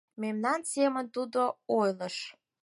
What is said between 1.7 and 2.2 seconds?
ойлыш